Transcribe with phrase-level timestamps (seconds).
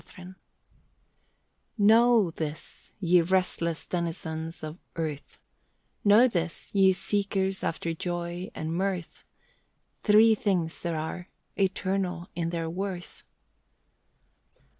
[0.03, 0.35] THREE THINGS
[1.77, 5.37] Know this, ye restless denizens of earth,
[6.03, 9.23] Know this, ye seekers after joy and mirth,
[10.01, 13.21] Three things there are, eternal in their worth.